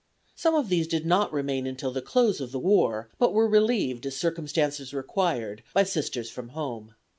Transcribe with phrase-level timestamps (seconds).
[0.33, 4.03] Some of these did not remain until the close of the war, but were relieved
[4.07, 6.95] as circumstances required by Sisters from home.